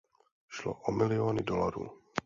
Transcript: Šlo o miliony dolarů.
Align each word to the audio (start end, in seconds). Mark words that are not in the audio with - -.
Šlo 0.49 0.73
o 0.87 0.91
miliony 0.91 1.43
dolarů. 1.43 1.89